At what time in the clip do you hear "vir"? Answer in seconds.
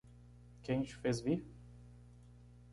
1.29-1.37